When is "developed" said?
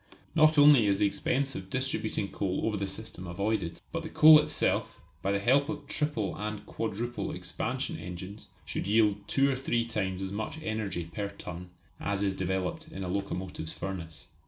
12.33-12.87